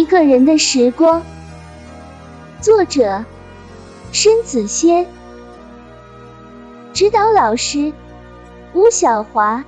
[0.00, 1.22] 一个人的时光。
[2.62, 3.22] 作者：
[4.12, 5.06] 申子轩，
[6.94, 7.92] 指导老师：
[8.72, 9.62] 吴小华。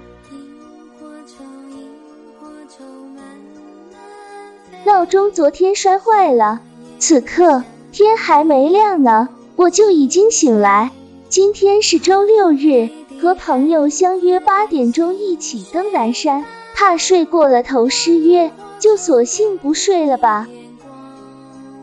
[4.87, 6.63] 闹钟昨天摔坏了，
[6.99, 7.63] 此刻
[7.93, 10.93] 天还没亮呢，我就已经醒来。
[11.29, 12.89] 今天是周六日，
[13.21, 18.51] 和朋友相约八点钟一起登南山，怕睡过了头失约，
[18.83, 20.49] 就索性不睡了吧。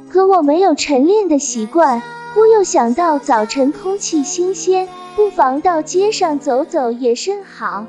[0.09, 2.02] 可我没有晨练的习惯，
[2.34, 7.85] 忽又想到早晨空气新鲜，不妨到街上走走也甚好。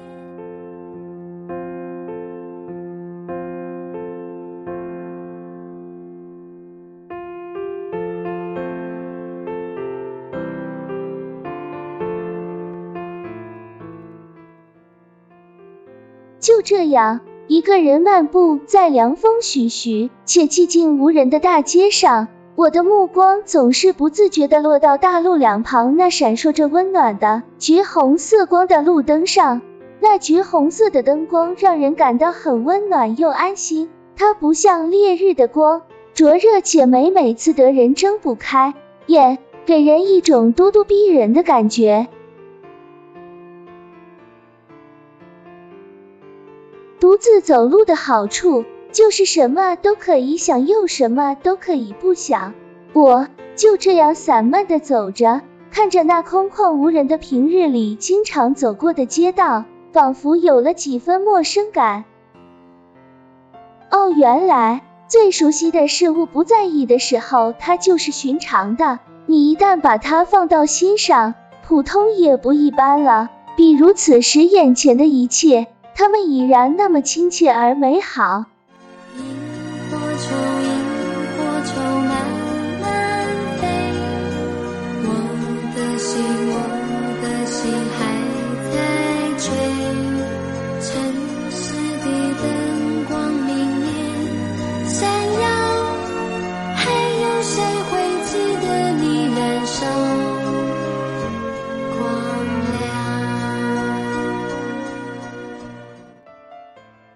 [16.39, 29.63] 就这样，一个人漫步在凉风徐徐且寂静无人的大街上，我的目光总是不自觉地落到大路两旁那闪烁着温暖的橘红色光的路灯上。
[29.99, 35.83] 那橘红色的灯光让人感到很温暖又安心，它不像烈日的光，
[36.15, 38.75] 灼热且美，每次得人睁不开
[39.07, 42.07] 眼，给人一种咄咄逼人的感觉。
[47.11, 52.55] 独自走路的好处，就是什么都可以想，又什么都可以不想。
[52.93, 55.41] 我就这样散漫的走着，
[55.73, 62.05] 看着那空旷无人的平日里经常走过的街道，仿佛有了几分陌生感。
[63.91, 71.35] 哦，原来最熟悉的事物，不在意的时候，它就是寻常的；你一旦把它放到心上，
[71.67, 73.31] 普通也不一般了。
[73.57, 75.67] 比如此时眼前的一切。
[76.01, 78.47] 他们已然那么亲切而美好。
[79.19, 79.23] 萤
[79.91, 80.35] 火虫，
[80.65, 80.71] 萤
[81.37, 82.10] 火虫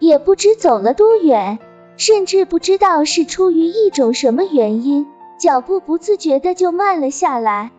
[0.05, 1.59] 也不知走了多远，
[1.97, 5.07] 甚至不知道是出于一种什么原因，
[5.39, 7.71] 脚步不自觉的就慢了下来。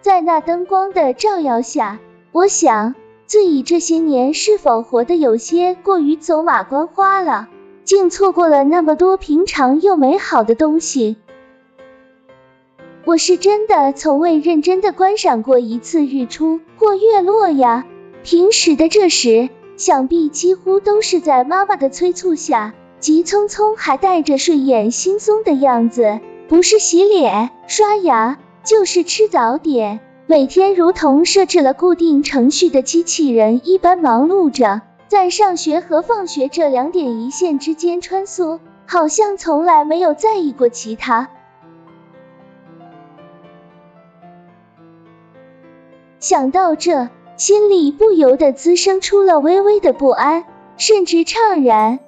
[0.00, 2.00] 在那灯光的照耀下，
[2.32, 2.94] 我想
[3.26, 7.48] 自己这些年是否活得有些过于走马观花了，
[7.84, 11.16] 竟错过了那么多平常又美好的东西。
[13.06, 17.86] 我是真的从未认真的观赏过一次日出或月落呀。
[18.24, 26.18] 平时的这时，想必几乎都是在妈妈的催促下，急匆匆还带着睡眼惺忪的样子，
[26.48, 41.28] 不是洗脸刷牙，就是吃早点，每天如同设置了固定程序的机器人一般忙碌着，在上学和放学这两点一线之间穿梭，好像从来没有在意过其他。
[46.18, 50.44] 想到这，心里不由得滋生出了微微的不安，
[50.76, 52.00] 甚至怅然。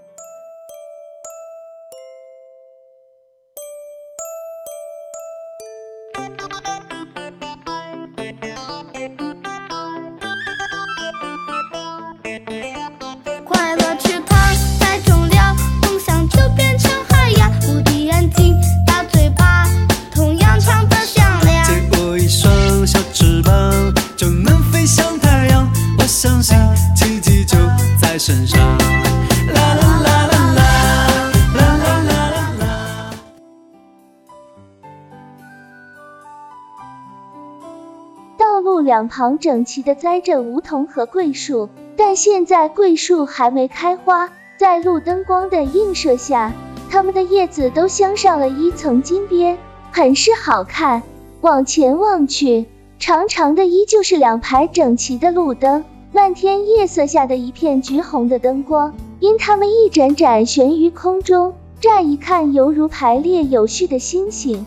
[38.58, 46.52] 道路两旁整齐地栽着梧桐和桂树，但现在桂树还没开花，在路灯光的映射下，
[46.90, 49.56] 它们的叶子都镶上了一层金边，
[49.92, 51.04] 很是好看。
[51.40, 52.66] 往前望去，
[52.98, 64.66] 长长的依旧是两排整齐的路灯，漫天夜色下的一片橘红的灯光，因它们一盏盏悬于空中，乍一看犹如排列有序的星星。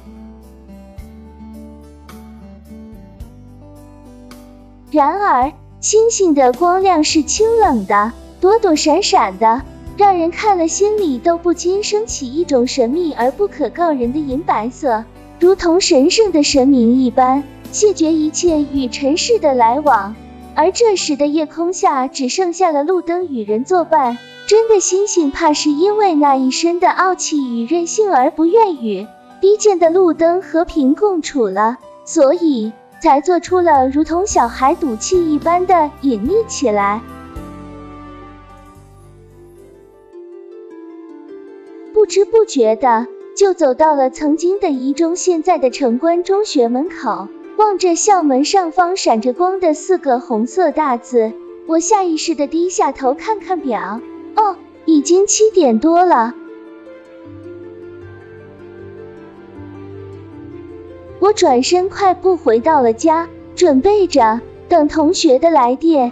[4.91, 8.11] 然而，星星的光亮是清冷的，
[8.41, 9.61] 躲躲闪闪的，
[9.95, 15.05] 让人看了心里都不禁升起一种神秘而不可告人的银白色，
[15.39, 20.13] 如同神圣的神明一般，谢绝一切与尘世的来往。
[20.55, 24.17] 而这时的夜空下只剩下了路灯与人作伴。
[24.47, 29.07] 真的星星怕是因为那一身的傲气与任性而不愿与
[29.39, 37.01] 低贱的路灯和平共处了，所以才做出了如同小孩赌气一般的隐匿起来。
[41.93, 47.27] 不知不觉的就走到了曾经的一中，现在的城关中学门口，
[47.57, 51.31] 望着校门上方闪着光的四个红色大字，
[51.67, 54.01] 我下意识的低下头看看表。
[54.35, 54.55] 哦，
[54.85, 56.35] 已经七点多了。
[61.21, 66.11] 我转身快步回到了家，准备着等同学的来电。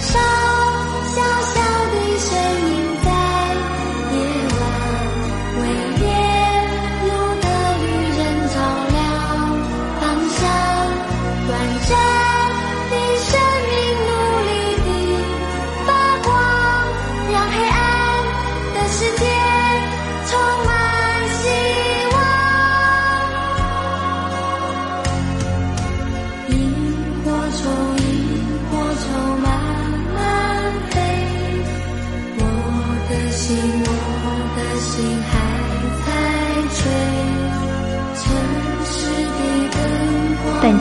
[0.00, 0.33] 山